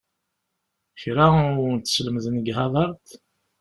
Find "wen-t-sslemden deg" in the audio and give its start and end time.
1.63-2.49